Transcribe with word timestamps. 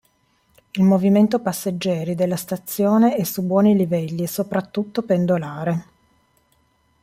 Il 0.71 0.81
movimento 0.81 1.37
passeggeri 1.41 2.15
della 2.15 2.35
stazione 2.35 3.15
è 3.15 3.23
su 3.23 3.43
buoni 3.43 3.75
livelli 3.77 4.23
e 4.23 4.27
soprattutto 4.27 5.03
pendolare. 5.03 5.85